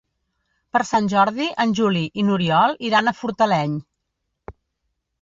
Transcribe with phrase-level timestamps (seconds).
[0.77, 3.81] Per Sant Jordi en Juli i n'Oriol iran a Fortaleny.